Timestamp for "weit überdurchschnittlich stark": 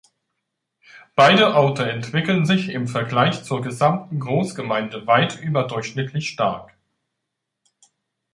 5.05-6.75